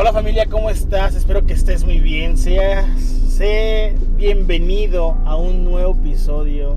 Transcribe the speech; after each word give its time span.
Hola 0.00 0.12
familia, 0.12 0.46
¿cómo 0.46 0.70
estás? 0.70 1.16
Espero 1.16 1.44
que 1.44 1.54
estés 1.54 1.82
muy 1.82 1.98
bien. 1.98 2.38
Sea, 2.38 2.86
sé 2.96 3.96
bienvenido 4.16 5.16
a 5.24 5.34
un 5.34 5.64
nuevo 5.64 5.90
episodio. 6.00 6.76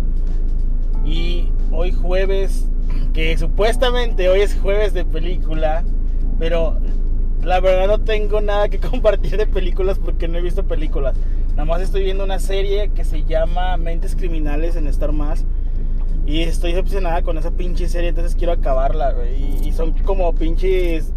Y 1.06 1.50
hoy 1.72 1.92
jueves, 1.92 2.66
que 3.14 3.38
supuestamente 3.38 4.28
hoy 4.28 4.42
es 4.42 4.56
jueves 4.60 4.96
de 4.96 5.06
película, 5.06 5.84
pero 6.40 6.80
la 7.44 7.60
verdad 7.60 7.86
no 7.86 8.00
tengo 8.00 8.42
nada 8.42 8.70
que 8.70 8.80
compartir 8.90 9.38
de 9.38 9.46
películas 9.46 10.00
porque 10.00 10.28
no 10.28 10.40
he 10.40 10.42
visto 10.42 10.64
películas. 10.64 11.16
Nada 11.52 11.66
más 11.66 11.84
estoy 11.84 12.04
viendo 12.04 12.24
una 12.24 12.40
serie 12.40 12.90
que 12.90 13.04
se 13.04 13.24
llama 13.24 13.78
Mentes 13.78 14.16
Criminales 14.16 14.76
en 14.76 14.88
Star 14.88 15.12
Más. 15.12 15.46
Y 16.26 16.42
estoy 16.42 16.72
decepcionada 16.72 17.22
con 17.22 17.38
esa 17.38 17.52
pinche 17.52 17.88
serie, 17.88 18.10
entonces 18.10 18.34
quiero 18.34 18.54
acabarla, 18.54 19.14
y 19.28 19.72
son 19.74 19.92
como 19.92 20.34
pinches 20.34 21.14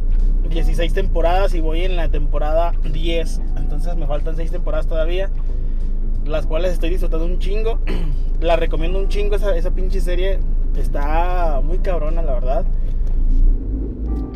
16 0.50 0.94
temporadas 0.94 1.54
y 1.54 1.60
voy 1.60 1.84
en 1.84 1.96
la 1.96 2.08
temporada 2.08 2.72
10. 2.82 3.40
Entonces 3.56 3.96
me 3.96 4.06
faltan 4.06 4.36
6 4.36 4.50
temporadas 4.50 4.86
todavía. 4.86 5.30
Las 6.24 6.46
cuales 6.46 6.72
estoy 6.72 6.90
disfrutando 6.90 7.26
un 7.26 7.38
chingo. 7.38 7.80
La 8.40 8.56
recomiendo 8.56 8.98
un 8.98 9.08
chingo 9.08 9.36
esa, 9.36 9.56
esa 9.56 9.70
pinche 9.70 10.00
serie. 10.00 10.38
Está 10.76 11.60
muy 11.62 11.78
cabrona, 11.78 12.22
la 12.22 12.34
verdad. 12.34 12.64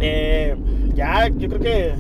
Eh, 0.01 0.57
ya, 0.95 1.29
yo 1.29 1.49
creo 1.49 1.61
que 1.61 1.93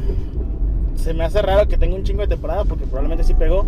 se 0.94 1.14
me 1.14 1.24
hace 1.24 1.42
raro 1.42 1.66
que 1.68 1.76
tenga 1.76 1.96
un 1.96 2.04
chingo 2.04 2.22
de 2.22 2.28
temporada 2.28 2.64
porque 2.64 2.84
probablemente 2.84 3.24
sí 3.24 3.34
pegó. 3.34 3.66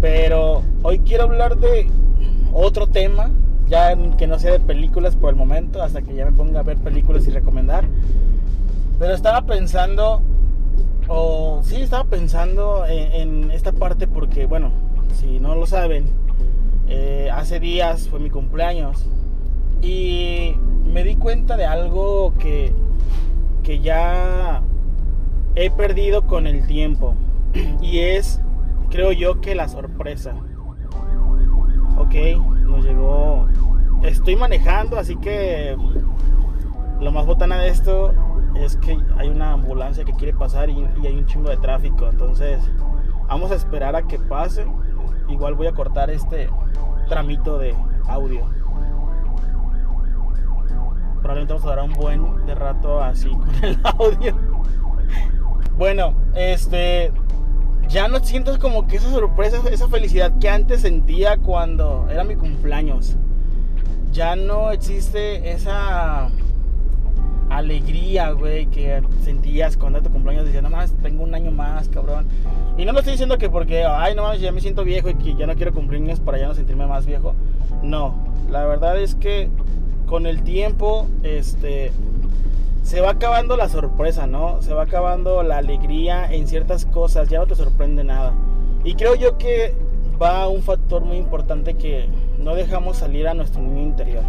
Pero 0.00 0.62
hoy 0.82 1.00
quiero 1.00 1.24
hablar 1.24 1.58
de 1.58 1.90
otro 2.52 2.86
tema, 2.86 3.30
ya 3.70 3.96
que 4.18 4.26
no 4.26 4.38
sea 4.38 4.52
de 4.52 4.60
películas 4.60 5.14
por 5.14 5.30
el 5.30 5.36
momento, 5.36 5.80
hasta 5.80 6.02
que 6.02 6.14
ya 6.14 6.26
me 6.26 6.32
ponga 6.32 6.60
a 6.60 6.62
ver 6.64 6.76
películas 6.76 7.26
y 7.28 7.30
recomendar. 7.30 7.84
Pero 8.98 9.14
estaba 9.14 9.42
pensando, 9.42 10.20
o 11.08 11.62
sí, 11.62 11.76
estaba 11.76 12.04
pensando 12.04 12.84
en, 12.86 13.50
esta 13.52 13.72
parte 13.72 14.08
porque, 14.08 14.46
bueno, 14.46 14.72
si 15.14 15.38
no 15.38 15.54
lo 15.54 15.66
saben, 15.66 16.06
eh, 16.88 17.30
hace 17.32 17.60
días 17.60 18.08
fue 18.08 18.18
mi 18.18 18.28
cumpleaños 18.28 19.06
y 19.80 20.56
me 20.92 21.04
di 21.04 21.14
cuenta 21.14 21.56
de 21.56 21.64
algo 21.64 22.34
que, 22.38 22.74
que 23.62 23.78
ya 23.78 24.62
he 25.54 25.70
perdido 25.70 26.26
con 26.26 26.48
el 26.48 26.66
tiempo. 26.66 27.14
Y 27.80 28.00
es, 28.00 28.40
creo 28.90 29.12
yo, 29.12 29.40
que 29.40 29.54
la 29.54 29.68
sorpresa. 29.68 30.34
Ok, 31.96 32.14
nos 32.66 32.84
llegó... 32.84 33.49
Estoy 34.30 34.42
manejando, 34.42 34.96
así 34.96 35.16
que 35.16 35.76
lo 37.00 37.10
más 37.10 37.26
botana 37.26 37.58
de 37.58 37.68
esto 37.68 38.14
es 38.54 38.76
que 38.76 38.96
hay 39.16 39.28
una 39.28 39.54
ambulancia 39.54 40.04
que 40.04 40.12
quiere 40.12 40.32
pasar 40.32 40.70
y, 40.70 40.86
hay 41.04 41.16
un 41.16 41.26
chingo 41.26 41.50
de 41.50 41.56
tráfico. 41.56 42.08
Entonces, 42.08 42.60
vamos 43.26 43.50
a 43.50 43.56
esperar 43.56 43.96
a 43.96 44.02
que 44.02 44.20
pase. 44.20 44.64
Igual 45.28 45.54
voy 45.54 45.66
a 45.66 45.72
cortar 45.72 46.10
este 46.10 46.48
tramito 47.08 47.58
de 47.58 47.74
audio. 48.06 48.46
Probablemente 51.22 51.52
vamos 51.52 51.66
a 51.66 51.74
dar 51.74 51.84
un 51.84 51.92
buen 51.94 52.46
de 52.46 52.54
rato 52.54 53.02
así 53.02 53.30
con 53.30 53.64
el 53.64 53.80
audio. 53.82 54.36
Bueno, 55.76 56.14
este. 56.36 57.10
Ya 57.88 58.06
no 58.06 58.20
siento 58.20 58.56
como 58.60 58.86
que 58.86 58.98
esa 58.98 59.10
sorpresa, 59.10 59.56
esa 59.72 59.88
felicidad 59.88 60.38
que 60.38 60.48
antes 60.48 60.82
sentía 60.82 61.36
cuando 61.36 62.06
era 62.08 62.22
mi 62.22 62.36
cumpleaños. 62.36 63.16
Ya 64.12 64.36
no 64.36 64.70
existe 64.70 65.52
esa 65.52 66.30
alegría, 67.48 68.30
güey, 68.30 68.66
que 68.66 69.02
sentías 69.22 69.76
cuando 69.76 70.00
tu 70.00 70.10
cumpleaños. 70.10 70.46
Decías, 70.46 70.62
no 70.62 70.70
más, 70.70 70.92
tengo 71.02 71.22
un 71.22 71.34
año 71.34 71.50
más, 71.50 71.88
cabrón. 71.88 72.26
Y 72.78 72.84
no 72.84 72.92
lo 72.92 73.00
estoy 73.00 73.12
diciendo 73.12 73.38
que 73.38 73.50
porque, 73.50 73.84
ay, 73.84 74.14
no 74.14 74.22
más, 74.22 74.40
ya 74.40 74.52
me 74.52 74.60
siento 74.60 74.84
viejo 74.84 75.10
y 75.10 75.14
que 75.14 75.34
ya 75.34 75.46
no 75.46 75.54
quiero 75.54 75.72
cumplir 75.72 76.02
años 76.02 76.20
para 76.20 76.38
ya 76.38 76.48
no 76.48 76.54
sentirme 76.54 76.86
más 76.86 77.06
viejo. 77.06 77.34
No, 77.82 78.14
la 78.50 78.64
verdad 78.64 79.00
es 79.00 79.14
que 79.14 79.48
con 80.06 80.26
el 80.26 80.42
tiempo, 80.42 81.06
este, 81.22 81.92
se 82.82 83.00
va 83.00 83.10
acabando 83.10 83.56
la 83.56 83.68
sorpresa, 83.68 84.26
¿no? 84.26 84.62
Se 84.62 84.74
va 84.74 84.84
acabando 84.84 85.42
la 85.42 85.58
alegría 85.58 86.32
en 86.32 86.48
ciertas 86.48 86.86
cosas, 86.86 87.28
ya 87.28 87.38
no 87.38 87.46
te 87.46 87.54
sorprende 87.54 88.02
nada. 88.02 88.32
Y 88.84 88.94
creo 88.94 89.14
yo 89.14 89.38
que 89.38 89.74
va 90.20 90.48
un 90.48 90.62
factor 90.62 91.04
muy 91.04 91.16
importante 91.16 91.74
que 91.74 92.06
no 92.38 92.54
dejamos 92.54 92.98
salir 92.98 93.28
a 93.28 93.34
nuestro 93.34 93.62
niño 93.62 93.82
interior. 93.82 94.22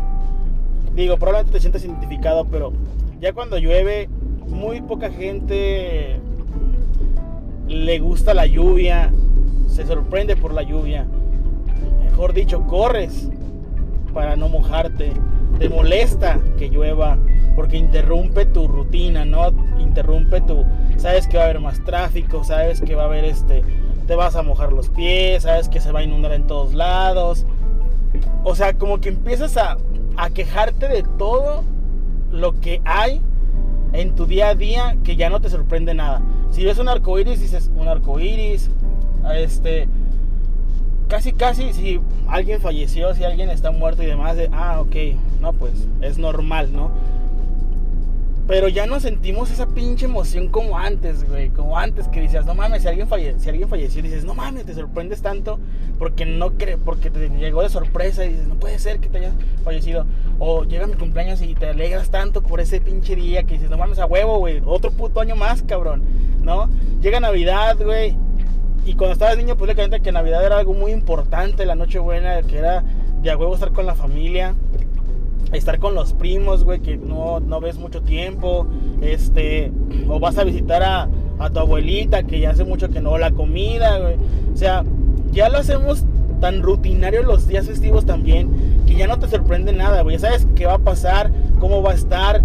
Digo, 0.96 1.18
probablemente 1.18 1.54
te 1.54 1.60
sientas 1.60 1.84
identificado, 1.84 2.46
pero 2.46 2.74
ya 3.20 3.34
cuando 3.34 3.58
llueve, 3.58 4.10
muy 4.48 4.82
poca 4.82 5.10
gente 5.10 6.20
le 7.68 8.00
gusta 8.00 8.34
la 8.34 8.46
lluvia, 8.46 9.12
se 9.68 9.86
sorprende 9.86 10.36
por 10.36 10.54
la 10.54 10.64
lluvia. 10.64 11.06
Mejor 12.04 12.34
dicho, 12.34 12.64
corres 12.68 13.30
para 14.14 14.36
no 14.36 14.50
mojarte. 14.50 15.14
Te 15.60 15.70
molesta 15.70 16.40
que 16.58 16.70
llueva 16.70 17.18
porque 17.56 17.78
interrumpe 17.78 18.46
tu 18.46 18.68
rutina, 18.68 19.26
¿no? 19.26 19.50
Interrumpe 19.80 20.42
tu... 20.42 20.66
Sabes 20.98 21.28
que 21.28 21.38
va 21.38 21.44
a 21.44 21.46
haber 21.46 21.60
más 21.60 21.84
tráfico, 21.84 22.44
sabes 22.44 22.82
que 22.82 22.96
va 22.96 23.04
a 23.04 23.06
haber 23.06 23.26
este... 23.26 23.64
Te 24.08 24.16
vas 24.16 24.36
a 24.36 24.44
mojar 24.44 24.74
los 24.74 24.90
pies, 24.90 25.44
sabes 25.44 25.70
que 25.70 25.80
se 25.80 25.92
va 25.92 26.00
a 26.00 26.04
inundar 26.04 26.34
en 26.34 26.48
todos 26.48 26.74
lados. 26.74 27.46
O 28.44 28.56
sea, 28.56 28.74
como 28.74 29.00
que 29.00 29.10
empiezas 29.10 29.58
a, 29.58 29.78
a 30.18 30.30
quejarte 30.30 30.88
de 30.88 31.04
todo 31.18 31.64
lo 32.32 32.60
que 32.60 32.82
hay 32.86 33.22
en 33.94 34.16
tu 34.16 34.26
día 34.26 34.50
a 34.50 34.56
día 34.56 34.98
que 35.04 35.16
ya 35.16 35.30
no 35.30 35.42
te 35.42 35.50
sorprende 35.50 35.94
nada. 35.94 36.22
Si 36.52 36.64
ves 36.64 36.78
un 36.80 36.90
arco 36.90 37.20
iris, 37.20 37.40
dices 37.40 37.72
un 37.76 37.88
arco 37.88 38.20
iris. 38.20 38.70
Este, 39.36 39.88
casi, 41.08 41.34
casi, 41.34 41.74
si 41.74 42.00
alguien 42.28 42.62
falleció, 42.62 43.14
si 43.14 43.24
alguien 43.24 43.50
está 43.50 43.72
muerto 43.72 44.04
y 44.04 44.08
demás, 44.08 44.36
de, 44.36 44.50
ah, 44.54 44.80
ok, 44.82 44.96
no, 45.40 45.54
pues 45.54 45.74
es 46.02 46.18
normal, 46.18 46.72
¿no? 46.74 46.92
Pero 48.52 48.68
ya 48.68 48.86
no 48.86 49.00
sentimos 49.00 49.50
esa 49.50 49.66
pinche 49.66 50.08
emoción 50.08 50.50
como 50.50 50.78
antes, 50.78 51.24
güey. 51.26 51.52
Como 51.52 51.78
antes 51.78 52.10
que 52.10 52.20
decías, 52.20 52.46
no 52.46 52.54
mames, 52.54 52.82
si 52.82 52.90
alguien, 52.90 53.08
falle 53.08 53.40
si 53.40 53.48
alguien 53.48 53.70
falleció, 53.70 54.02
dices, 54.02 54.26
no 54.26 54.34
mames, 54.34 54.66
te 54.66 54.74
sorprendes 54.74 55.22
tanto 55.22 55.58
porque 55.98 56.26
no 56.26 56.58
cree, 56.58 56.76
porque 56.76 57.10
te 57.10 57.30
llegó 57.30 57.62
de 57.62 57.70
sorpresa 57.70 58.26
y 58.26 58.32
dices, 58.32 58.48
no 58.48 58.56
puede 58.56 58.78
ser 58.78 59.00
que 59.00 59.08
te 59.08 59.20
hayas 59.20 59.36
fallecido. 59.64 60.06
O 60.38 60.66
llega 60.66 60.86
mi 60.86 60.96
cumpleaños 60.96 61.42
y 61.42 61.56
te 61.56 61.70
alegras 61.70 62.10
tanto 62.10 62.44
por 62.44 62.60
ese 62.60 62.82
pinche 62.82 63.16
día 63.16 63.44
que 63.44 63.54
dices, 63.54 63.70
no 63.70 63.78
mames, 63.78 64.00
a 64.00 64.06
huevo, 64.06 64.40
güey. 64.40 64.62
Otro 64.66 64.92
puto 64.92 65.22
año 65.22 65.38
más, 65.38 65.62
cabrón. 65.62 66.04
¿No? 66.42 66.70
Llega 67.02 67.22
Navidad, 67.22 67.78
güey. 67.82 68.18
Y 68.86 68.96
cuando 68.96 69.14
estabas 69.14 69.38
niño, 69.38 69.56
pues 69.56 69.74
le 69.74 70.02
que 70.02 70.12
Navidad 70.12 70.46
era 70.46 70.58
algo 70.58 70.74
muy 70.74 70.92
importante, 70.92 71.66
la 71.66 71.76
noche 71.76 72.00
buena, 72.00 72.42
que 72.42 72.58
era 72.58 72.84
de 73.22 73.32
a 73.32 73.38
huevo 73.38 73.54
estar 73.54 73.72
con 73.72 73.86
la 73.86 73.96
familia 73.96 74.56
estar 75.52 75.80
con 75.80 75.96
los 75.96 76.14
primos, 76.14 76.64
güey, 76.64 76.80
que 76.80 76.98
no, 76.98 77.40
no, 77.40 77.60
ves 77.60 77.78
mucho 77.78 78.02
tiempo, 78.02 78.68
este, 79.02 79.72
o 80.08 80.20
vas 80.20 80.38
a 80.38 80.44
visitar 80.44 80.84
a, 80.84 81.10
a, 81.40 81.50
tu 81.50 81.60
abuelita, 81.60 82.24
que 82.24 82.40
ya 82.40 82.52
hace 82.52 82.64
mucho 82.64 82.90
que 82.90 83.02
no, 83.02 83.18
la 83.18 83.32
comida, 83.32 84.00
güey. 84.00 84.16
O 84.54 84.58
sea, 84.58 84.84
ya 85.32 85.50
lo 85.50 85.58
hacemos 85.58 86.06
tan 86.40 86.62
rutinario 86.62 87.24
los 87.24 87.48
días 87.48 87.68
festivos 87.68 88.06
también, 88.06 88.50
que 88.86 88.96
ya 88.96 89.08
no 89.08 89.20
te 89.20 89.28
sorprende 89.28 89.74
nada, 89.74 90.02
güey. 90.02 90.18
Ya 90.18 90.28
sabes 90.28 90.48
qué 90.56 90.66
va 90.66 90.76
a 90.76 90.80
pasar, 90.80 91.32
cómo 91.60 91.82
va 91.82 91.92
a 91.92 91.96
estar, 91.96 92.42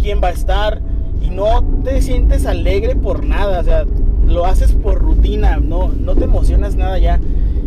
quién 0.00 0.20
va 0.22 0.28
a 0.28 0.32
estar, 0.32 0.80
y 1.22 1.30
no 1.30 1.64
te 1.84 2.00
sientes 2.02 2.46
alegre 2.46 2.94
por 2.94 3.24
nada, 3.24 3.60
o 3.60 3.64
sea, 3.64 3.84
lo 4.26 4.44
haces 4.44 4.72
por 4.72 4.98
rutina, 4.98 5.56
no, 5.56 5.88
no 5.88 6.14
te 6.14 6.24
emocionas 6.24 6.76
nada 6.76 6.98
ya. 6.98 7.20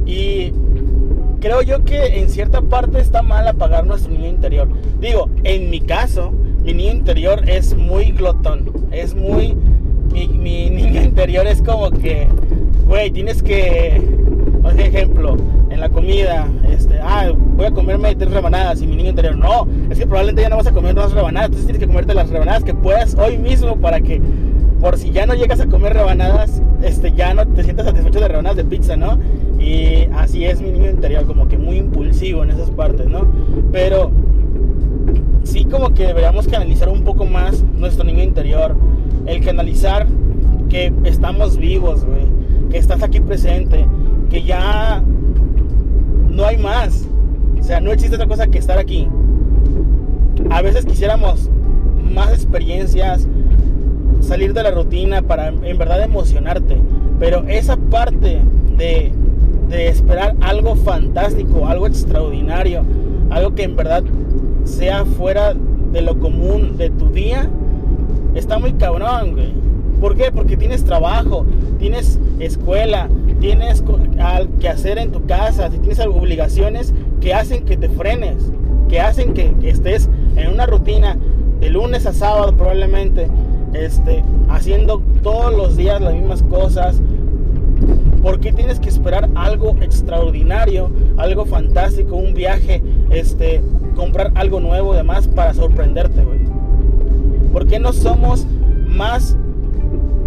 Y 0.06 0.54
creo 1.42 1.62
yo 1.62 1.84
que 1.84 2.20
en 2.20 2.30
cierta 2.30 2.62
parte 2.62 3.00
está 3.00 3.22
mal 3.22 3.48
apagar 3.48 3.86
nuestro 3.86 4.14
niño 4.14 4.30
interior. 4.30 4.70
Digo, 5.02 5.30
en 5.44 5.70
mi 5.70 5.82
caso, 5.82 6.32
mi 6.64 6.74
niño 6.74 6.92
interior 6.92 7.50
es 7.50 7.76
muy 7.76 8.12
glotón, 8.12 8.72
es 8.92 9.14
muy... 9.14 9.58
Mi, 10.14 10.28
niño 10.70 11.02
interior 11.02 11.48
es 11.48 11.62
como 11.62 11.90
que, 11.90 12.28
güey, 12.86 13.12
tienes 13.12 13.42
que, 13.42 14.02
por 14.62 14.80
ejemplo, 14.80 15.38
en 15.70 15.80
la 15.80 15.90
comida, 15.90 16.48
este, 16.70 17.00
ah, 17.02 17.32
voy 17.56 17.66
a 17.66 17.72
comerme 17.72 18.14
tres 18.16 18.32
rebanadas 18.32 18.82
y 18.82 18.88
mi 18.88 18.98
niño 18.98 19.10
interior, 19.10 19.38
no, 19.38 19.68
es 19.90 19.98
que 19.98 20.06
probablemente 20.06 20.44
ya 20.44 20.50
no 20.50 20.58
vas 20.58 20.68
a 20.68 20.74
comer 20.74 20.94
dos 20.96 21.14
rebanadas, 21.14 21.48
entonces 21.48 21.66
tienes 21.66 21.80
que 21.80 21.88
comerte 21.88 22.14
las 22.14 22.30
rebanadas 22.30 22.64
que 22.64 22.74
puedas 22.74 23.16
hoy 23.16 23.38
mismo 23.38 23.78
para 23.78 24.02
que 24.02 24.22
por 24.82 24.98
si 24.98 25.12
ya 25.12 25.28
no 25.28 25.36
llegas 25.36 25.60
a 25.60 25.68
comer 25.68 25.94
rebanadas, 25.94 26.62
este, 26.82 27.14
ya 27.14 27.36
no 27.36 27.48
te 27.48 27.64
sientas 27.64 27.86
satisfecho 27.86 28.20
de 28.20 28.28
rebanadas 28.28 28.58
de 28.58 28.66
pizza, 28.66 28.98
¿no? 28.98 29.20
Y 29.60 30.08
así 30.16 30.44
es 30.44 30.60
mi 30.60 30.72
niño 30.72 30.90
interior, 30.90 31.26
como 31.28 31.48
que 31.48 31.58
muy 31.58 31.78
impulsivo 31.78 32.44
en 32.44 32.50
esas 32.50 32.72
partes, 32.72 33.08
¿no? 33.08 33.32
Pero 33.72 34.12
sí 35.44 35.66
como 35.66 35.94
que 35.94 36.08
deberíamos 36.08 36.48
canalizar 36.48 36.90
un 36.90 37.04
poco 37.04 37.26
más 37.26 37.64
nuestro 37.78 38.04
niño 38.04 38.24
interior, 38.24 38.76
el 39.28 39.46
canalizar 39.46 40.08
que 40.68 40.92
estamos 41.04 41.58
vivos, 41.58 42.04
güey, 42.04 42.26
que 42.72 42.80
estás 42.80 43.04
aquí 43.04 43.20
presente, 43.20 43.86
que 44.32 44.42
ya 44.42 45.04
no 46.28 46.44
hay 46.44 46.58
más, 46.58 47.08
o 47.60 47.64
sea, 47.64 47.80
no 47.80 47.92
existe 47.92 48.16
otra 48.16 48.28
cosa 48.28 48.48
que 48.48 48.58
estar 48.58 48.80
aquí. 48.80 49.08
A 50.50 50.64
veces 50.64 50.86
quisiéramos 50.86 51.52
más 52.12 52.32
experiencias, 52.32 53.28
salir 54.22 54.54
de 54.54 54.64
la 54.64 54.72
rutina, 54.72 55.22
para 55.22 55.50
en 55.50 55.78
verdad 55.78 56.04
emocionarte. 56.04 56.78
Pero 57.20 57.44
esa 57.48 57.78
parte 57.78 58.40
de, 58.78 59.12
de 59.70 59.88
esperar 59.88 60.36
algo 60.42 60.76
fantástico, 60.76 61.68
algo 61.68 61.88
extraordinario, 61.88 62.84
algo 63.30 63.54
que 63.56 63.64
en 63.64 63.76
verdad 63.76 64.04
sea 64.64 65.06
fuera 65.06 65.54
de 65.92 66.02
lo 66.02 66.20
común 66.20 66.78
de 66.78 66.90
tu 66.90 67.10
día, 67.10 67.50
está 68.36 68.60
muy 68.60 68.74
cabrón, 68.74 69.34
güey. 69.34 69.54
¿Por 70.00 70.16
qué? 70.16 70.32
Porque 70.32 70.58
tienes 70.58 70.84
trabajo, 70.84 71.46
tienes 71.78 72.20
escuela, 72.40 73.08
tienes 73.40 73.84
que 74.60 74.70
hacer 74.70 74.98
en 74.98 75.12
tu 75.12 75.26
casa, 75.26 75.70
tienes 75.70 76.00
obligaciones 76.00 76.94
que 77.20 77.34
hacen 77.34 77.66
que 77.66 77.78
te 77.78 77.88
frenes, 77.90 78.52
que 78.90 79.00
hacen 79.00 79.34
que, 79.34 79.54
estés 79.64 80.10
en 80.36 80.52
una 80.52 80.66
rutina 80.66 81.18
de 81.60 81.70
lunes 81.70 82.06
a 82.08 82.14
sábado 82.14 82.56
probablemente, 82.58 83.28
este, 83.74 84.24
haciendo 84.50 85.02
todos 85.24 85.54
los 85.56 85.78
días 85.78 86.02
las 86.02 86.14
mismas 86.14 86.44
cosas. 86.44 87.02
¿Por 88.22 88.40
qué 88.40 88.54
tienes 88.54 88.80
que 88.80 88.90
esperar 88.90 89.30
algo 89.36 89.76
extraordinario, 89.82 90.92
algo 91.18 91.46
fantástico, 91.46 92.16
un 92.16 92.34
viaje, 92.34 92.82
este, 93.10 93.62
comprar 93.96 94.32
algo 94.36 94.60
nuevo 94.60 94.94
además 94.94 95.28
para 95.28 95.54
sorprenderte, 95.54 96.24
güey? 96.24 96.40
¿Por 97.52 97.66
qué 97.66 97.80
no 97.80 97.94
somos 97.94 98.46
más 98.88 99.36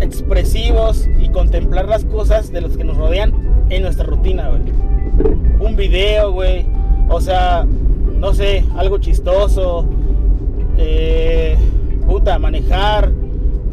expresivos 0.00 1.08
y 1.20 1.28
contemplar 1.28 1.88
las 1.88 2.04
cosas 2.04 2.52
de 2.52 2.60
los 2.60 2.76
que 2.76 2.84
nos 2.84 2.96
rodean 2.96 3.32
en 3.70 3.82
nuestra 3.82 4.06
rutina, 4.06 4.48
güey. 4.48 4.62
Un 5.60 5.76
video, 5.76 6.32
güey. 6.32 6.66
O 7.08 7.20
sea, 7.20 7.66
no 8.18 8.34
sé, 8.34 8.64
algo 8.76 8.98
chistoso. 8.98 9.86
Eh, 10.78 11.56
puta, 12.06 12.38
manejar. 12.38 13.10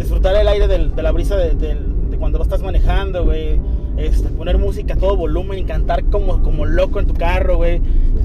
Disfrutar 0.01 0.35
el 0.35 0.47
aire 0.47 0.67
de 0.67 1.03
la 1.03 1.11
brisa 1.11 1.35
de, 1.35 1.77
cuando 2.17 2.39
lo 2.39 2.43
estás 2.43 2.63
manejando, 2.63 3.23
güey. 3.23 3.59
Este, 3.97 4.29
poner 4.29 4.57
música 4.57 4.95
a 4.95 4.97
todo 4.97 5.15
volumen 5.15 5.63
cantar 5.67 6.03
como, 6.05 6.65
loco 6.65 6.99
en 6.99 7.05
tu 7.05 7.13
carro, 7.13 7.57
güey. 7.57 7.79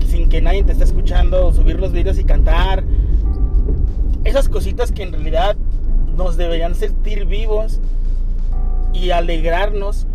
Sin 0.09 0.31
que 0.31 0.41
nadie 0.41 0.65
te 0.65 0.73
esté 0.73 0.85
escuchando. 0.85 1.53
Subir 1.53 1.79
los 1.79 1.93
videos 1.93 2.19
y 2.19 2.25
cantar. 2.25 2.83
Esas 4.25 4.49
cositas 4.49 4.91
que 4.91 5.03
en 5.03 5.13
realidad 5.13 5.55
nos 6.17 6.39
deberían 6.39 6.75
sentir 6.75 7.27
vivos 7.27 7.79
y 8.95 9.11
alegrarnos 9.11 10.07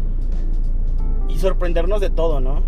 y 1.29 1.37
sorprendernos 1.37 2.01
de 2.01 2.09
todo, 2.09 2.39
¿no? 2.39 2.63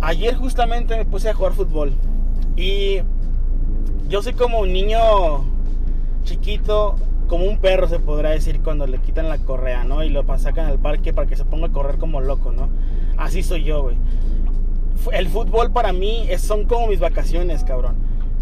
Ayer 0.00 0.34
justamente 0.34 0.96
me 0.96 1.04
puse 1.04 1.28
a 1.28 1.34
jugar 1.34 1.52
fútbol 1.52 1.92
y 2.56 2.98
yo 4.08 4.22
soy 4.22 4.32
como 4.32 4.58
un 4.58 4.72
niño 4.72 4.98
chiquito, 6.24 6.96
como 7.28 7.44
un 7.44 7.58
perro 7.58 7.86
se 7.86 8.00
podrá 8.00 8.30
decir 8.30 8.60
cuando 8.62 8.86
le 8.86 8.98
quitan 8.98 9.28
la 9.28 9.38
correa, 9.38 9.84
¿no? 9.84 10.02
Y 10.02 10.10
lo 10.10 10.24
sacan 10.38 10.66
al 10.66 10.78
parque 10.78 11.12
para 11.12 11.28
que 11.28 11.36
se 11.36 11.44
ponga 11.44 11.66
a 11.66 11.72
correr 11.72 11.98
como 11.98 12.20
loco, 12.20 12.50
¿no? 12.50 12.68
Así 13.16 13.42
soy 13.42 13.62
yo, 13.62 13.82
güey. 13.82 13.96
El 15.12 15.28
fútbol 15.28 15.70
para 15.70 15.92
mí 15.92 16.26
es, 16.28 16.42
son 16.42 16.64
como 16.64 16.88
mis 16.88 16.98
vacaciones, 16.98 17.62
cabrón. 17.62 17.94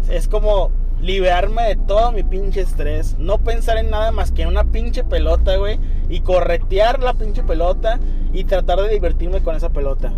Es 0.09 0.27
como 0.27 0.71
liberarme 1.01 1.63
de 1.63 1.75
todo 1.75 2.11
mi 2.11 2.23
pinche 2.23 2.61
estrés, 2.61 3.15
no 3.19 3.37
pensar 3.37 3.77
en 3.77 3.91
nada 3.91 4.11
más 4.11 4.31
que 4.31 4.41
en 4.41 4.47
una 4.47 4.63
pinche 4.63 5.03
pelota, 5.03 5.55
güey, 5.57 5.79
y 6.09 6.21
corretear 6.21 7.03
la 7.03 7.13
pinche 7.13 7.43
pelota 7.43 7.99
y 8.33 8.45
tratar 8.45 8.81
de 8.81 8.89
divertirme 8.89 9.41
con 9.41 9.55
esa 9.55 9.69
pelota. 9.69 10.11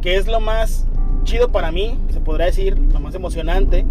Que 0.00 0.16
es 0.16 0.26
lo 0.26 0.40
más 0.40 0.86
chido 1.24 1.50
para 1.50 1.70
mí, 1.70 1.98
se 2.10 2.20
podría 2.20 2.46
decir, 2.46 2.78
lo 2.78 3.00
más 3.00 3.14
emocionante. 3.14 3.84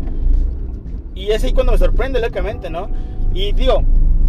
Y 1.13 1.31
es 1.31 1.43
ahí 1.43 1.53
cuando 1.53 1.73
me 1.73 1.77
sorprende, 1.77 2.19
lógicamente, 2.19 2.69
¿no? 2.69 2.89
Y 3.33 3.51
digo, 3.53 3.83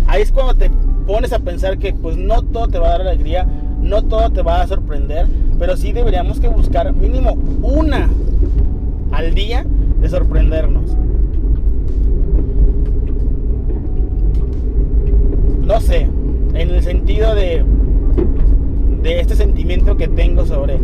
ahí 0.07 0.23
es 0.23 0.33
cuando 0.33 0.55
te 0.55 0.71
pones 1.07 1.33
a 1.33 1.39
pensar 1.39 1.79
que 1.79 1.93
pues 1.93 2.17
no 2.17 2.43
todo 2.43 2.69
te 2.69 2.79
va 2.79 2.89
a 2.89 2.91
dar 2.91 3.01
alegría, 3.03 3.47
no 3.81 4.03
todo 4.03 4.31
te 4.31 4.43
va 4.43 4.61
a 4.61 4.67
sorprender, 4.67 5.27
pero 5.59 5.77
sí 5.77 5.93
deberíamos 5.93 6.41
que 6.41 6.49
buscar 6.49 6.93
mínimo 6.93 7.39
una 7.63 8.09
al 9.13 9.35
día 9.35 9.65
de 10.01 10.09
sorprendernos. 10.09 10.97
No 15.63 15.81
sé, 15.81 16.09
en 16.55 16.71
el 16.71 16.83
sentido 16.83 17.35
de, 17.35 17.65
de 19.03 19.21
este 19.21 19.37
sentimiento 19.37 19.97
que 19.97 20.09
tengo 20.09 20.47
sobre 20.47 20.79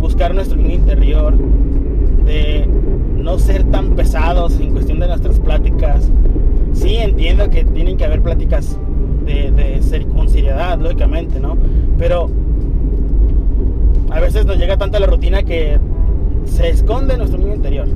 buscar 0.00 0.34
nuestro 0.34 0.56
niño 0.56 0.74
interior, 0.74 1.34
de 2.24 2.66
no 3.16 3.38
ser 3.38 3.64
tan 3.64 3.94
pesados 3.96 4.58
en 4.58 4.72
cuestión 4.72 5.00
de 5.00 5.08
nuestras 5.08 5.38
pláticas. 5.38 6.10
Sí 6.72 6.96
entiendo 6.96 7.50
que 7.50 7.64
tienen 7.64 7.96
que 7.96 8.04
haber 8.04 8.22
pláticas 8.22 8.78
de, 9.26 9.50
de 9.50 9.82
ser 9.82 10.06
lógicamente, 10.78 11.40
¿no? 11.40 11.56
Pero 11.98 12.30
a 14.10 14.20
veces 14.20 14.44
nos 14.44 14.56
llega 14.58 14.76
tanta 14.76 14.98
la 14.98 15.06
rutina 15.06 15.42
que 15.42 15.78
se 16.44 16.68
esconde 16.68 17.16
nuestro 17.16 17.38
niño 17.38 17.54
interior. 17.54 17.88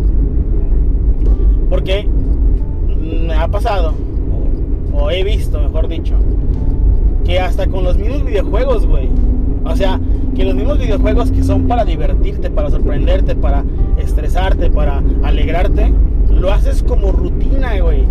Porque 1.68 2.06
me 3.00 3.34
ha 3.34 3.48
pasado, 3.48 3.94
o, 4.92 5.10
he 5.10 5.24
visto, 5.24 5.60
mejor 5.60 5.88
dicho, 5.88 6.14
que 7.24 7.40
hasta 7.40 7.66
con 7.66 7.84
los 7.84 7.96
mismos 7.96 8.24
videojuegos, 8.24 8.86
güey. 8.86 9.08
O 9.64 9.74
sea, 9.74 9.98
que 10.36 10.44
los 10.44 10.54
mismos 10.54 10.78
videojuegos 10.78 11.30
que 11.30 11.42
son 11.42 11.66
para 11.66 11.84
divertirte, 11.84 12.50
para 12.50 12.70
sorprenderte, 12.70 13.34
para 13.34 13.64
estresarte, 13.96 14.70
para 14.70 15.02
alegrarte, 15.22 15.92
lo 16.30 16.52
haces 16.52 16.82
como 16.82 17.12
rutina, 17.12 17.78
güey. 17.80 18.04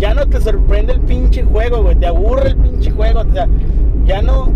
Ya 0.00 0.14
no 0.14 0.26
te 0.26 0.40
sorprende 0.40 0.94
el 0.94 1.00
pinche 1.00 1.44
juego, 1.44 1.82
güey. 1.82 1.94
Te 1.94 2.06
aburre 2.06 2.48
el 2.48 2.56
pinche 2.56 2.90
juego. 2.90 3.20
O 3.20 3.32
sea, 3.32 3.46
ya 4.06 4.22
no 4.22 4.48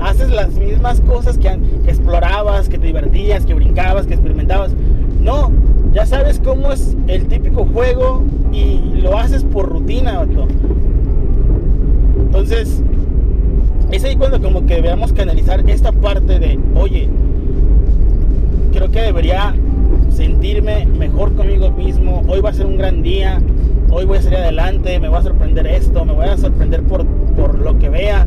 haces 0.00 0.30
las 0.30 0.50
mismas 0.54 1.00
cosas 1.00 1.38
que, 1.38 1.48
explorabas, 1.86 2.68
que 2.68 2.78
te 2.78 2.86
divertías, 2.88 3.46
que 3.46 3.54
brincabas, 3.54 4.06
que 4.06 4.14
experimentabas. 4.14 4.72
No, 5.20 5.50
ya 5.94 6.04
sabes 6.04 6.38
cómo 6.38 6.70
es 6.70 6.96
el 7.08 7.26
típico 7.28 7.64
juego 7.64 8.22
y 8.52 9.00
lo 9.00 9.18
haces 9.18 9.42
por 9.42 9.68
rutina. 9.68 10.26
Entonces, 12.18 12.82
es 13.90 14.04
ahí 14.04 14.16
cuando 14.16 14.40
como 14.42 14.66
que 14.66 14.74
debemos 14.74 15.12
canalizar 15.12 15.68
esta 15.70 15.92
parte 15.92 16.38
de, 16.38 16.58
oye, 16.74 17.08
creo 18.72 18.90
que 18.90 19.00
debería 19.00 19.54
sentirme 20.10 20.84
mejor 20.86 21.34
conmigo 21.34 21.70
mismo, 21.70 22.22
hoy 22.28 22.40
va 22.40 22.50
a 22.50 22.54
ser 22.54 22.66
un 22.66 22.76
gran 22.76 23.02
día, 23.02 23.40
hoy 23.94 24.04
voy 24.06 24.18
a 24.18 24.22
salir 24.22 24.38
adelante, 24.38 24.98
me 24.98 25.08
va 25.08 25.18
a 25.18 25.22
sorprender 25.22 25.66
esto, 25.68 26.04
me 26.04 26.12
voy 26.12 26.26
a 26.26 26.36
sorprender 26.36 26.82
por, 26.82 27.06
por 27.36 27.58
lo 27.60 27.78
que 27.78 27.88
vea. 27.88 28.26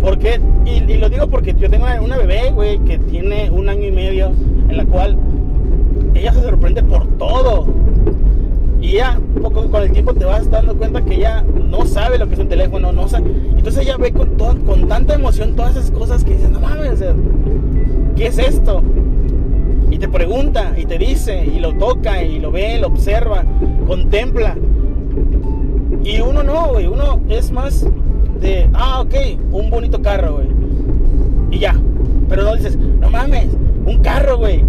Porque, 0.00 0.40
y, 0.64 0.90
y 0.90 0.98
lo 0.98 1.08
digo 1.08 1.26
porque 1.26 1.52
yo 1.54 1.68
tengo 1.68 1.86
una 2.00 2.16
bebé, 2.16 2.52
güey, 2.52 2.78
que 2.80 2.98
tiene 2.98 3.50
un 3.50 3.68
año 3.68 3.86
y 3.86 3.90
medio, 3.90 4.30
en 4.68 4.76
la 4.76 4.84
cual 4.84 5.16
ella 6.14 6.32
se 6.32 6.42
sorprende 6.42 6.82
por 6.84 7.06
todo. 7.18 7.66
Y 8.80 8.92
ya, 8.92 9.18
poco 9.42 9.68
con 9.68 9.82
el 9.82 9.90
tiempo 9.90 10.14
te 10.14 10.24
vas 10.26 10.48
dando 10.48 10.76
cuenta 10.76 11.02
que 11.02 11.16
ella 11.16 11.42
no 11.42 11.84
sabe 11.84 12.18
lo 12.18 12.28
que 12.28 12.34
es 12.34 12.40
un 12.40 12.48
teléfono, 12.48 12.92
no 12.92 13.08
sabe. 13.08 13.30
Entonces 13.56 13.82
ella 13.82 13.96
ve 13.96 14.12
con, 14.12 14.36
con 14.36 14.86
tanta 14.86 15.14
emoción 15.14 15.56
todas 15.56 15.74
esas 15.74 15.90
cosas 15.90 16.22
que 16.22 16.34
dice, 16.34 16.48
no 16.50 16.60
mames, 16.60 17.02
¿qué 18.14 18.26
es 18.26 18.38
esto? 18.38 18.80
Y 19.94 19.98
te 19.98 20.08
pregunta, 20.08 20.74
y 20.76 20.86
te 20.86 20.98
dice, 20.98 21.46
y 21.46 21.60
lo 21.60 21.72
toca, 21.74 22.20
y 22.20 22.40
lo 22.40 22.50
ve, 22.50 22.80
lo 22.80 22.88
observa, 22.88 23.44
contempla. 23.86 24.56
Y 26.02 26.20
uno 26.20 26.42
no, 26.42 26.70
güey, 26.72 26.88
uno 26.88 27.20
es 27.28 27.52
más 27.52 27.86
de, 28.40 28.68
ah, 28.74 29.02
ok, 29.02 29.14
un 29.52 29.70
bonito 29.70 30.02
carro, 30.02 30.38
güey. 30.38 30.48
Y 31.52 31.60
ya. 31.60 31.76
Pero 32.28 32.42
no 32.42 32.56
dices, 32.56 32.76
no 32.76 33.08
mames, 33.08 33.46
un 33.86 34.00
carro, 34.00 34.38
güey. 34.38 34.64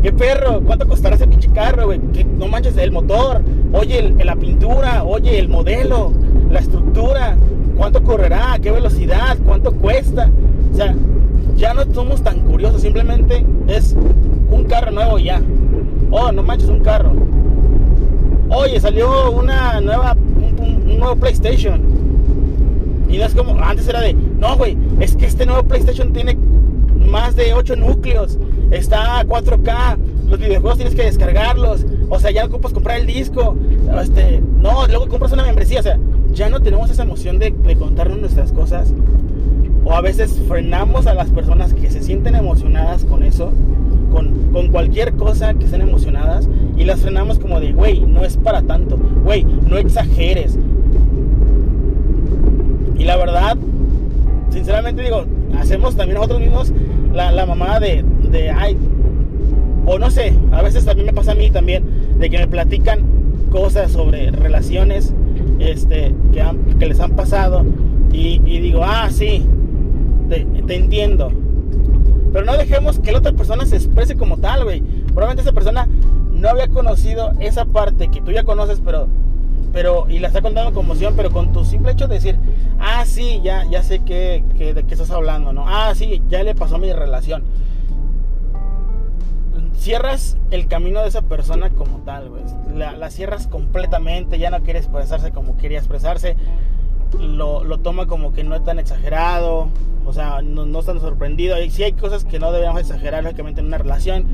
¿Qué 0.00 0.12
perro? 0.12 0.60
¿Cuánto 0.60 0.86
costará 0.86 1.16
ese 1.16 1.26
pinche 1.26 1.48
carro, 1.48 1.86
güey? 1.86 2.00
No 2.38 2.46
manches, 2.46 2.76
el 2.76 2.92
motor, 2.92 3.42
oye 3.72 4.14
la 4.24 4.36
pintura, 4.36 5.02
oye 5.02 5.40
el 5.40 5.48
modelo, 5.48 6.12
la 6.52 6.60
estructura, 6.60 7.36
cuánto 7.76 8.04
correrá, 8.04 8.56
qué 8.62 8.70
velocidad, 8.70 9.38
cuánto 9.44 9.72
cuesta. 9.72 10.30
O 10.72 10.76
sea, 10.76 10.94
ya 11.56 11.74
no 11.74 11.82
somos 11.92 12.22
tan 12.22 12.42
curiosos, 12.42 12.80
simplemente 12.80 13.44
es 13.66 13.96
un 14.50 14.64
carro 14.64 14.90
nuevo 14.90 15.18
ya. 15.18 15.40
Oh, 16.10 16.32
no 16.32 16.42
manches, 16.42 16.68
un 16.68 16.80
carro. 16.80 17.12
Oye, 18.50 18.80
salió 18.80 19.30
una 19.30 19.80
nueva, 19.80 20.14
un, 20.14 20.98
nuevo 20.98 21.16
PlayStation. 21.16 21.80
Y 23.08 23.18
no 23.18 23.24
es 23.24 23.34
como, 23.34 23.58
antes 23.62 23.88
era 23.88 24.00
de, 24.00 24.14
no, 24.14 24.56
güey, 24.56 24.76
es 25.00 25.16
que 25.16 25.26
este 25.26 25.46
nuevo 25.46 25.62
PlayStation 25.64 26.12
tiene 26.12 26.36
más 27.06 27.36
de 27.36 27.54
8 27.54 27.76
núcleos, 27.76 28.38
está 28.70 29.20
a 29.20 29.24
4K, 29.24 29.96
los 30.28 30.38
videojuegos 30.38 30.76
tienes 30.76 30.94
que 30.94 31.04
descargarlos, 31.04 31.86
o 32.10 32.18
sea, 32.18 32.30
ya 32.30 32.44
ocupas 32.44 32.72
comprar 32.72 33.00
el 33.00 33.06
disco, 33.06 33.56
este, 34.00 34.42
no, 34.58 34.86
luego 34.86 35.08
compras 35.08 35.32
una 35.32 35.44
membresía, 35.44 35.80
o 35.80 35.82
sea, 35.82 35.98
ya 36.32 36.50
no 36.50 36.60
tenemos 36.60 36.90
esa 36.90 37.04
emoción 37.04 37.38
de, 37.38 37.50
de 37.50 37.76
contarnos 37.76 38.18
nuestras 38.18 38.52
cosas, 38.52 38.92
o 39.84 39.92
a 39.94 40.02
veces 40.02 40.38
frenamos 40.46 41.06
a 41.06 41.14
las 41.14 41.30
personas 41.30 41.72
que 41.72 41.90
se 41.90 42.02
sienten 42.02 42.34
emocionadas 42.34 43.04
con 43.06 43.22
eso, 43.22 43.52
con, 44.08 44.52
con 44.52 44.68
cualquier 44.68 45.14
cosa 45.14 45.54
que 45.54 45.64
estén 45.64 45.80
emocionadas, 45.80 46.48
y 46.76 46.84
las 46.84 47.00
frenamos 47.00 47.38
como 47.38 47.60
de, 47.60 47.72
güey, 47.72 48.00
no 48.00 48.24
es 48.24 48.36
para 48.36 48.62
tanto, 48.62 48.98
güey, 49.24 49.44
no 49.44 49.78
exageres, 49.78 50.58
Y 52.98 53.04
la 53.04 53.16
verdad, 53.16 53.56
sinceramente 54.50 55.02
digo, 55.02 55.24
hacemos 55.56 55.94
también 55.96 56.16
nosotros 56.16 56.40
mismos 56.40 56.72
la, 57.12 57.30
la 57.30 57.46
mamá 57.46 57.78
de, 57.78 58.04
de, 58.30 58.50
ay, 58.50 58.76
o 59.86 59.98
no 59.98 60.10
sé, 60.10 60.34
a 60.52 60.62
veces 60.62 60.84
también 60.84 61.06
me 61.06 61.12
pasa 61.12 61.32
a 61.32 61.34
mí 61.34 61.50
también, 61.50 61.84
de 62.18 62.28
que 62.28 62.38
me 62.38 62.48
platican 62.48 63.00
cosas 63.50 63.92
sobre 63.92 64.30
relaciones 64.30 65.14
este, 65.58 66.14
que, 66.32 66.44
que 66.78 66.86
les 66.86 67.00
han 67.00 67.12
pasado 67.12 67.64
y, 68.12 68.38
digo, 68.38 68.80
ah, 68.84 69.08
sí, 69.10 69.44
te, 70.28 70.74
entiendo. 70.74 71.30
Pero 72.32 72.44
no 72.44 72.56
dejemos 72.56 72.98
que 73.00 73.12
la 73.12 73.18
otra 73.18 73.32
persona 73.32 73.66
se 73.66 73.76
exprese 73.76 74.16
como 74.16 74.38
tal, 74.38 74.64
güey. 74.64 74.80
Probablemente 74.80 75.42
esa 75.42 75.52
persona 75.52 75.88
no 76.32 76.48
había 76.48 76.68
conocido 76.68 77.32
esa 77.40 77.64
parte 77.64 78.08
que 78.08 78.20
tú 78.20 78.30
ya 78.30 78.44
conoces, 78.44 78.80
pero 78.84 79.08
pero 79.72 80.06
y 80.08 80.18
la 80.18 80.28
está 80.28 80.40
contando 80.40 80.72
con 80.72 80.84
emoción, 80.84 81.14
pero 81.16 81.30
con 81.30 81.52
tu 81.52 81.64
simple 81.64 81.92
hecho 81.92 82.08
de 82.08 82.14
decir, 82.14 82.38
ah, 82.80 83.04
sí, 83.06 83.40
ya, 83.42 83.64
ya 83.64 83.82
sé 83.82 84.00
que, 84.00 84.42
de 84.56 84.84
qué 84.84 84.94
estás 84.94 85.10
hablando, 85.10 85.52
¿no? 85.52 85.64
Ah, 85.68 85.92
sí, 85.94 86.22
ya 86.28 86.42
le 86.42 86.54
pasó 86.54 86.76
a 86.76 86.78
mi 86.78 86.92
relación. 86.92 87.44
Cierras 89.76 90.36
el 90.50 90.66
camino 90.66 91.00
de 91.02 91.08
esa 91.08 91.22
persona 91.22 91.70
como 91.70 91.98
tal, 91.98 92.30
güey. 92.30 92.42
La, 92.74 93.10
cierras 93.10 93.46
completamente, 93.46 94.38
ya 94.38 94.50
no 94.50 94.60
quiere 94.62 94.78
expresarse 94.78 95.30
como 95.30 95.56
quería 95.56 95.78
expresarse. 95.78 96.36
Lo, 97.18 97.64
lo, 97.64 97.78
toma 97.78 98.06
como 98.06 98.32
que 98.32 98.44
no 98.44 98.54
es 98.54 98.62
tan 98.64 98.78
exagerado, 98.78 99.68
o 100.04 100.12
sea, 100.12 100.42
no, 100.42 100.66
no 100.66 100.80
es 100.80 100.86
tan 100.86 101.00
sorprendido. 101.00 101.60
Y 101.62 101.70
sí 101.70 101.82
hay 101.82 101.92
cosas 101.92 102.24
que 102.24 102.38
no 102.38 102.52
debemos 102.52 102.80
exagerar, 102.80 103.22
lógicamente, 103.24 103.60
en 103.60 103.66
una 103.66 103.78
relación, 103.78 104.26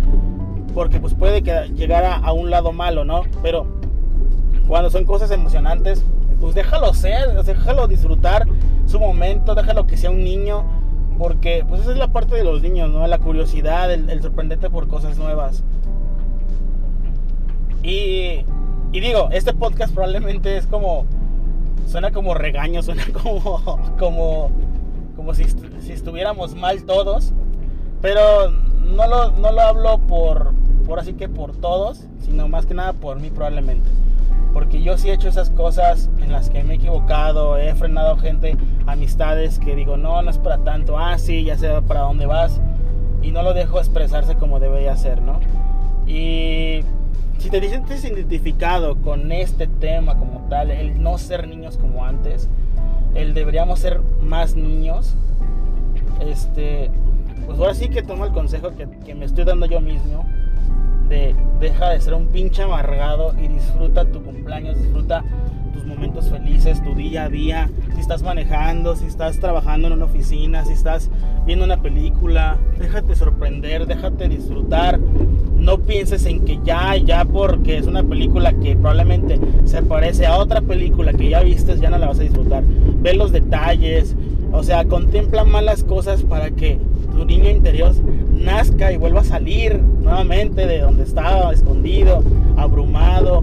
porque 0.75 1.00
pues 1.00 1.14
puede 1.14 1.43
que, 1.43 1.71
llegar 1.75 2.04
a, 2.04 2.33
un 2.33 2.50
lado 2.50 2.73
malo, 2.73 3.04
¿no? 3.04 3.23
Pero 3.43 3.66
cuando 4.66 4.90
son 4.90 5.04
cosas 5.04 5.31
emocionantes, 5.31 6.04
pues 6.40 6.54
déjalo 6.54 6.93
ser, 6.95 7.43
déjalo 7.43 7.87
disfrutar 7.87 8.47
su 8.87 8.99
momento, 8.99 9.54
déjalo 9.54 9.87
que 9.87 9.97
sea 9.97 10.11
un 10.11 10.25
niño, 10.25 10.64
porque 11.19 11.64
pues 11.69 11.83
esa 11.83 11.93
es 11.93 11.99
la 11.99 12.09
parte 12.09 12.35
de 12.35 12.45
los 12.45 12.61
niños, 12.61 12.90
¿no? 12.90 13.07
La 13.07 13.19
curiosidad, 13.19 13.93
el, 13.93 14.21
sorprenderte 14.21 14.69
por 14.69 14.88
cosas 14.88 15.16
nuevas. 15.16 15.62
Y, 17.83 18.45
y, 18.93 19.00
digo, 19.00 19.28
este 19.31 19.52
podcast 19.52 19.93
probablemente 19.93 20.57
es 20.57 20.66
como, 20.66 21.04
suena 21.87 22.11
como 22.11 22.35
regaño, 22.35 22.83
suena 22.83 23.04
como, 23.23 23.78
como, 23.99 24.50
como 25.16 25.35
si, 25.35 25.45
si 25.81 25.93
estuviéramos 25.93 26.54
mal 26.54 26.85
todos, 26.85 27.33
pero 28.00 28.50
no 28.50 29.07
lo, 29.07 29.31
no 29.33 29.52
lo 29.52 29.61
hablo 29.61 29.99
por, 29.99 30.52
por 30.87 30.99
así 30.99 31.14
que 31.14 31.28
por 31.28 31.57
todos, 31.57 32.07
sino 32.21 32.49
más 32.49 32.66
que 32.66 32.75
nada 32.75 32.93
por 32.93 33.21
mí 33.21 33.31
probablemente. 33.31 33.88
Porque 34.52 34.83
yo 34.83 34.97
sí 34.97 35.11
he 35.11 35.14
hecho 35.14 35.28
esas 35.28 35.50
cosas 35.50 36.11
en 36.21 36.31
las 36.31 36.49
que 36.49 36.62
me 36.62 36.75
he 36.75 36.76
equivocado, 36.76 37.57
he 37.59 37.75
frenado 37.75 38.16
gente, 38.16 38.57
amistades 38.87 39.59
que 39.59 39.75
digo, 39.75 39.97
no, 39.97 40.23
no 40.23 40.31
es 40.31 40.38
para 40.38 40.59
tanto, 40.59 40.97
ah, 40.97 41.19
sí, 41.19 41.45
ya 41.45 41.59
sé 41.59 41.71
para 41.83 42.00
dónde 42.00 42.26
vas. 42.26 42.61
Y 43.21 43.33
no 43.33 43.43
lo 43.43 43.52
dejo 43.52 43.78
expresarse 43.78 44.37
como 44.37 44.61
debería 44.61 44.97
ser, 44.97 45.23
¿no? 45.23 45.40
Y 46.07 46.85
si 47.38 47.50
te 47.50 47.61
sientes 47.69 48.05
identificado 48.05 48.97
con 48.97 49.33
este 49.33 49.67
tema 49.67 50.17
como 50.19 50.47
tal, 50.49 50.71
el 50.71 51.03
no 51.03 51.19
ser 51.19 51.47
niños 51.47 51.76
como 51.76 52.05
antes, 52.05 52.49
el 53.14 53.35
deberíamos 53.35 53.81
ser 53.81 54.00
más 54.23 54.55
niños, 54.57 55.14
este, 56.21 56.91
pues 57.47 57.59
ahora 57.59 57.75
sí 57.75 57.88
que 57.88 58.03
tomo 58.03 58.25
el 58.25 58.33
consejo 58.33 58.71
que, 58.71 58.88
que 59.05 59.14
me 59.14 59.25
estoy 59.25 59.45
dando 59.45 59.67
yo 59.67 59.81
mismo 59.81 60.25
de 61.09 61.35
deja 61.61 61.91
de 61.91 62.00
ser 62.00 62.14
un 62.14 62.29
pinche 62.29 62.62
amargado 62.62 63.35
y 63.38 63.49
disfruta 63.49 64.05
tu 64.05 64.23
cumpleaños, 64.23 64.79
disfruta 64.79 65.25
momentos 66.04 66.30
felices, 66.30 66.82
tu 66.82 66.94
día 66.94 67.25
a 67.25 67.28
día, 67.30 67.70
si 67.94 68.00
estás 68.00 68.23
manejando, 68.23 68.94
si 68.94 69.06
estás 69.06 69.38
trabajando 69.38 69.87
en 69.87 69.94
una 69.94 70.04
oficina, 70.04 70.62
si 70.66 70.75
estás 70.75 71.08
viendo 71.46 71.64
una 71.64 71.80
película, 71.80 72.58
déjate 72.78 73.14
sorprender, 73.14 73.87
déjate 73.87 74.28
disfrutar. 74.28 74.99
No 75.56 75.78
pienses 75.78 76.26
en 76.26 76.44
que 76.44 76.61
ya, 76.62 76.94
ya 76.96 77.25
porque 77.25 77.78
es 77.78 77.87
una 77.87 78.02
película 78.02 78.52
que 78.52 78.76
probablemente 78.76 79.40
se 79.64 79.80
parece 79.80 80.26
a 80.26 80.37
otra 80.37 80.61
película 80.61 81.14
que 81.14 81.30
ya 81.30 81.40
viste, 81.40 81.78
ya 81.78 81.88
no 81.88 81.96
la 81.96 82.08
vas 82.08 82.18
a 82.20 82.25
disfrutar. 82.25 82.64
Ve 82.66 83.14
los 83.14 83.32
detalles, 83.32 84.14
o 84.52 84.62
sea, 84.62 84.84
contempla 84.84 85.44
malas 85.44 85.84
cosas 85.84 86.23
para 86.23 86.50
que 86.50 86.78
tu 87.12 87.25
niño 87.25 87.49
interior 87.49 87.94
nazca 88.30 88.92
y 88.92 88.99
vuelva 88.99 89.23
a 89.23 89.25
salir 89.25 89.80
nuevamente 89.80 90.66
de 90.66 90.80
donde 90.80 91.04
estaba 91.04 91.50
escondido, 91.50 92.23
abrumado, 92.58 93.42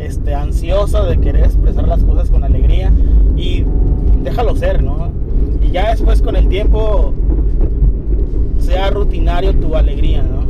este, 0.00 0.34
ansioso 0.34 1.04
de 1.04 1.18
querer 1.18 1.44
expresar 1.44 1.86
las 1.86 2.02
cosas 2.04 2.30
con 2.30 2.44
alegría 2.44 2.90
y 3.36 3.64
déjalo 4.22 4.56
ser, 4.56 4.82
¿no? 4.82 5.10
Y 5.62 5.70
ya 5.70 5.90
después 5.90 6.22
con 6.22 6.36
el 6.36 6.48
tiempo 6.48 7.14
sea 8.58 8.90
rutinario 8.90 9.54
tu 9.54 9.76
alegría, 9.76 10.22
¿no? 10.22 10.40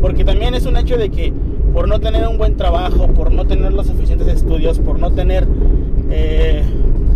Porque 0.00 0.24
también 0.24 0.54
es 0.54 0.66
un 0.66 0.76
hecho 0.76 0.96
de 0.96 1.10
que 1.10 1.32
por 1.72 1.88
no 1.88 2.00
tener 2.00 2.26
un 2.26 2.38
buen 2.38 2.56
trabajo, 2.56 3.08
por 3.08 3.32
no 3.32 3.46
tener 3.46 3.72
los 3.72 3.86
suficientes 3.86 4.28
estudios, 4.28 4.78
por 4.78 4.98
no 4.98 5.10
tener 5.10 5.46
eh, 6.10 6.62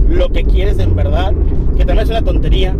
lo 0.08 0.30
que 0.30 0.44
quieres 0.44 0.78
en 0.78 0.94
verdad, 0.94 1.32
que 1.76 1.84
también 1.84 2.04
es 2.04 2.10
una 2.10 2.22
tontería, 2.22 2.74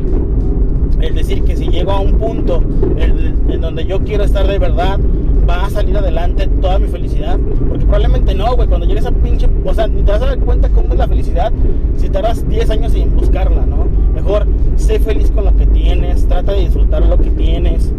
el 1.00 1.14
decir 1.14 1.42
que 1.42 1.56
si 1.56 1.68
llego 1.68 1.92
a 1.92 2.00
un 2.00 2.18
punto 2.18 2.62
en, 2.96 3.60
donde 3.60 3.84
yo 3.86 4.04
quiero 4.04 4.24
estar 4.24 4.46
de 4.46 4.58
verdad, 4.58 5.00
va 5.48 5.66
a 5.66 5.70
salir 5.70 5.96
adelante 5.96 6.46
toda 6.60 6.78
mi 6.78 6.88
felicidad. 6.88 7.38
Porque 7.68 7.84
probablemente 7.84 8.34
no, 8.34 8.54
güey. 8.54 8.68
Cuando 8.68 8.86
llegues 8.86 9.06
a 9.06 9.12
pinche. 9.12 9.48
O 9.64 9.74
sea, 9.74 9.86
ni 9.86 10.02
te 10.02 10.12
vas 10.12 10.22
a 10.22 10.26
dar 10.26 10.38
cuenta 10.40 10.68
cómo 10.68 10.92
es 10.92 10.98
la 10.98 11.08
felicidad 11.08 11.52
si 11.96 12.08
tardas 12.08 12.48
10 12.48 12.70
años 12.70 12.92
sin 12.92 13.14
buscarla, 13.14 13.64
¿no? 13.66 13.86
Mejor 14.14 14.46
sé 14.76 14.98
feliz 14.98 15.30
con 15.30 15.44
lo 15.44 15.56
que 15.56 15.66
tienes, 15.66 16.26
trata 16.26 16.52
de 16.52 16.60
disfrutar 16.60 17.04
lo 17.04 17.18
que 17.18 17.30
tienes. 17.30 17.92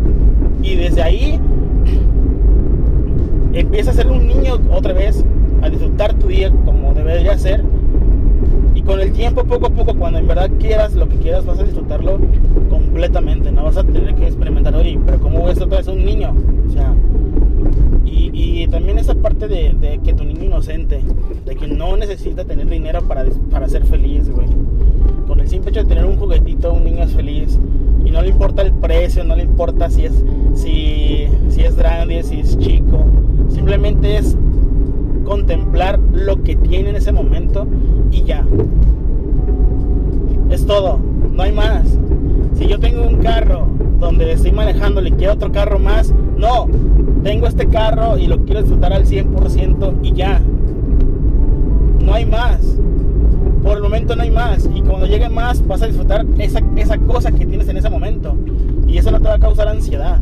Y 0.62 0.76
desde 0.76 1.02
ahí 1.02 1.40
empieza 3.54 3.92
a 3.92 3.94
ser 3.94 4.08
un 4.08 4.28
niño 4.28 4.60
otra 4.72 4.94
vez, 4.94 5.24
a 5.62 5.70
disfrutar 5.70 6.14
tu 6.14 6.28
día 6.28 6.52
como 6.66 6.94
debería 6.94 7.38
ser 7.38 7.64
con 8.86 9.00
el 9.00 9.12
tiempo, 9.14 9.44
poco 9.44 9.68
a 9.68 9.70
poco, 9.70 9.94
cuando 9.96 10.20
en 10.20 10.28
verdad 10.28 10.50
quieras 10.60 10.94
lo 10.94 11.08
que 11.08 11.16
quieras, 11.18 11.46
vas 11.46 11.60
a 11.60 11.64
disfrutarlo 11.64 12.20
completamente. 12.70 13.52
No 13.52 13.64
vas 13.64 13.78
a 13.78 13.84
tener 13.84 14.14
que 14.16 14.28
experimentar, 14.28 14.76
oye, 14.76 15.00
pero 15.06 15.20
¿cómo 15.20 15.46
ves 15.46 15.62
otra 15.62 15.78
vez 15.78 15.88
un 15.88 16.04
niño? 16.04 16.36
O 16.68 16.72
sea, 16.72 16.94
y, 18.14 18.68
también 18.68 18.98
esa 18.98 19.16
parte 19.16 19.48
de, 19.48 20.00
que 20.04 20.14
tu 20.14 20.24
niño 20.24 20.44
inocente, 20.44 21.02
de 21.46 21.56
que 21.56 21.68
no 21.68 21.98
necesita 21.98 22.46
tener 22.46 22.68
dinero 22.68 23.02
para, 23.04 23.26
para 23.52 23.68
ser 23.68 23.86
feliz, 23.86 24.30
güey. 24.30 24.48
Con 25.28 25.40
el 25.40 25.48
simple 25.48 25.72
hecho 25.72 25.82
de 25.84 25.90
tener 25.90 26.06
un 26.06 26.18
juguetito, 26.18 26.74
un 26.74 26.84
niño 26.84 27.04
es 27.04 27.14
feliz. 27.14 27.60
Y 28.06 28.12
no 28.12 28.22
le 28.22 28.30
importa 28.30 28.62
el 28.62 28.74
precio, 28.74 29.24
no 29.24 29.36
le 29.36 29.44
importa 29.44 29.90
si 29.90 30.06
es, 30.06 30.14
si, 30.56 31.26
si 31.50 31.62
es 31.62 31.76
grande, 31.76 32.24
si 32.24 32.40
es 32.40 32.58
chico. 32.58 33.04
Simplemente 33.50 34.18
es 34.18 34.36
contemplar 35.24 36.00
lo 36.00 36.44
que 36.44 36.56
tiene 36.56 36.90
en 36.90 36.96
ese 36.98 37.12
momento 37.12 37.66
y 38.12 38.24
ya. 38.24 38.46
Es 40.50 40.66
todo, 40.66 41.00
no 41.32 41.44
hay 41.44 41.52
más. 41.52 41.98
Si 42.56 42.68
yo 42.68 42.80
tengo 42.80 43.08
un 43.08 43.18
carro 43.18 43.68
donde 44.00 44.32
estoy 44.34 44.52
manejando, 44.52 45.02
le 45.02 45.12
quiero 45.12 45.34
otro 45.34 45.52
carro 45.52 45.80
más, 45.80 46.14
no, 46.38 46.68
tengo 47.24 47.48
este 47.48 47.68
carro 47.68 48.18
y 48.18 48.28
lo 48.28 48.44
quiero 48.44 48.62
disfrutar 48.62 48.94
al 48.94 49.06
100% 49.06 50.00
y 50.04 50.14
ya. 50.14 50.42
No 52.00 52.14
hay 52.14 52.26
más. 52.26 52.60
Por 53.64 53.78
el 53.78 53.84
momento 53.84 54.16
no 54.16 54.24
hay 54.24 54.32
más. 54.32 54.70
Y 54.76 54.82
cuando 54.82 55.06
llegue 55.06 55.30
más, 55.30 55.66
vas 55.66 55.82
a 55.82 55.88
disfrutar 55.88 56.26
esa, 56.38 56.60
esa 56.76 56.98
cosa 56.98 57.32
que 57.32 57.46
tienes 57.46 57.70
en 57.70 57.78
ese 57.78 57.90
momento. 57.90 58.36
Y 58.88 58.98
eso 58.98 59.10
no 59.10 59.20
te 59.20 59.30
va 59.30 59.36
a 59.36 59.40
causar 59.40 59.70
ansiedad 59.70 60.20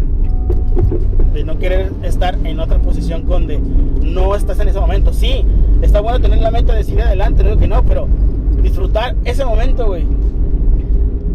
de 1.33 1.43
no 1.43 1.57
querer 1.57 1.91
estar 2.03 2.37
en 2.43 2.59
otra 2.59 2.77
posición 2.79 3.25
donde 3.25 3.59
no 4.03 4.35
estás 4.35 4.59
en 4.59 4.67
ese 4.67 4.79
momento. 4.79 5.11
Sí, 5.13 5.43
está 5.81 6.01
bueno 6.01 6.19
tener 6.19 6.39
la 6.39 6.51
meta 6.51 6.73
de 6.73 6.83
seguir 6.83 7.01
adelante, 7.01 7.43
no 7.43 7.49
digo 7.49 7.61
que 7.61 7.67
no, 7.67 7.83
pero 7.83 8.07
disfrutar 8.61 9.15
ese 9.25 9.43
momento, 9.45 9.87
güey. 9.87 10.05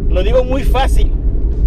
Lo 0.09 0.23
digo 0.23 0.43
muy 0.43 0.63
fácil, 0.63 1.11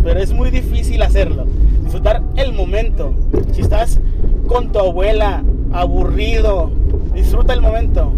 pero 0.02 0.20
es 0.20 0.32
muy 0.32 0.50
difícil 0.50 1.02
hacerlo. 1.02 1.44
Disfrutar 1.90 2.22
el 2.36 2.52
momento. 2.52 3.12
Si 3.50 3.62
estás 3.62 4.00
con 4.46 4.70
tu 4.70 4.78
abuela 4.78 5.42
aburrido, 5.72 6.70
disfruta 7.12 7.52
el 7.52 7.60
momento. 7.60 8.12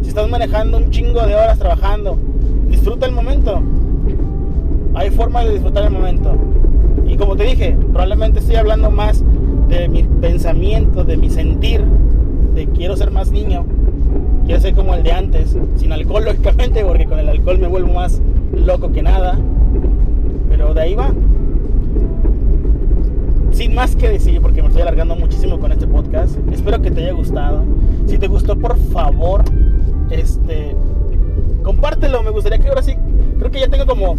Si 0.00 0.08
estás 0.08 0.26
manejando 0.30 0.78
un 0.78 0.90
chingo 0.90 1.20
de 1.26 1.34
horas 1.34 1.58
trabajando, 1.58 2.16
disfruta 2.66 3.04
el 3.04 3.12
momento. 3.12 3.60
Hay 4.94 5.10
formas 5.10 5.44
de 5.44 5.52
disfrutar 5.52 5.84
el 5.84 5.90
momento. 5.90 6.34
Y 7.06 7.18
como 7.18 7.36
te 7.36 7.44
dije, 7.44 7.76
probablemente 7.92 8.38
estoy 8.38 8.56
hablando 8.56 8.90
más 8.90 9.22
de 9.68 9.86
mi 9.90 10.04
pensamiento, 10.04 11.04
de 11.04 11.18
mi 11.18 11.28
sentir, 11.28 11.84
de 12.54 12.66
quiero 12.68 12.96
ser 12.96 13.10
más 13.10 13.30
niño, 13.30 13.66
quiero 14.46 14.62
ser 14.62 14.74
como 14.74 14.94
el 14.94 15.02
de 15.02 15.12
antes, 15.12 15.54
sin 15.76 15.92
alcohol 15.92 16.24
lógicamente, 16.24 16.82
porque 16.82 17.04
con 17.04 17.18
el 17.18 17.28
alcohol 17.28 17.58
me 17.58 17.68
vuelvo 17.68 17.92
más 17.92 18.22
loco 18.56 18.92
que 18.92 19.02
nada. 19.02 19.38
Pero 20.48 20.72
de 20.72 20.80
ahí 20.80 20.94
va. 20.94 21.12
Sin 23.54 23.72
más 23.72 23.94
que 23.94 24.08
decir, 24.08 24.40
porque 24.40 24.62
me 24.62 24.68
estoy 24.68 24.82
alargando 24.82 25.14
muchísimo 25.14 25.60
con 25.60 25.70
este 25.70 25.86
podcast, 25.86 26.36
espero 26.52 26.82
que 26.82 26.90
te 26.90 27.02
haya 27.02 27.12
gustado. 27.12 27.62
Si 28.06 28.18
te 28.18 28.26
gustó, 28.26 28.58
por 28.58 28.76
favor, 28.92 29.44
este, 30.10 30.74
compártelo. 31.62 32.24
Me 32.24 32.30
gustaría 32.30 32.58
que 32.58 32.68
ahora 32.68 32.82
sí 32.82 32.96
creo 33.38 33.52
que 33.52 33.60
ya 33.60 33.68
tengo 33.68 33.86
como 33.86 34.16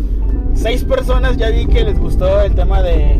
seis 0.54 0.86
personas, 0.86 1.36
ya 1.36 1.50
vi 1.50 1.65
que 1.65 1.84
les 1.84 2.00
gustó 2.00 2.42
el 2.42 2.56
tema 2.56 2.82
de 2.82 3.18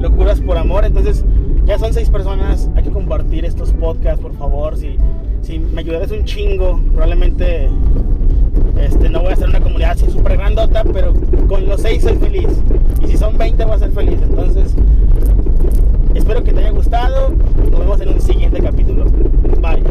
locuras 0.00 0.40
por 0.40 0.56
amor, 0.56 0.86
entonces 0.86 1.24
ya 1.66 1.78
son 1.78 1.92
seis 1.92 2.08
personas, 2.08 2.70
hay 2.74 2.82
que 2.84 2.90
compartir 2.90 3.44
estos 3.44 3.72
podcasts, 3.72 4.22
por 4.22 4.34
favor, 4.34 4.78
si, 4.78 4.96
si 5.42 5.58
me 5.58 5.80
ayudas 5.82 6.10
un 6.10 6.24
chingo, 6.24 6.80
probablemente 6.90 7.68
este, 8.80 9.10
no 9.10 9.20
voy 9.20 9.30
a 9.30 9.32
hacer 9.34 9.48
una 9.48 9.60
comunidad 9.60 9.90
así 9.92 10.10
súper 10.10 10.38
grandota, 10.38 10.84
pero 10.84 11.12
con 11.48 11.66
los 11.66 11.82
seis 11.82 12.02
soy 12.02 12.16
feliz. 12.16 12.48
Y 13.02 13.08
si 13.08 13.16
son 13.16 13.36
20 13.38 13.64
voy 13.64 13.74
a 13.74 13.78
ser 13.78 13.90
feliz. 13.92 14.18
Entonces, 14.22 14.74
Espero 16.14 16.42
que 16.44 16.52
te 16.52 16.60
haya 16.60 16.70
gustado. 16.70 17.30
Nos 17.70 17.80
vemos 17.80 18.00
en 18.00 18.08
un 18.10 18.20
siguiente 18.20 18.60
capítulo. 18.60 19.04
Bye. 19.60 19.82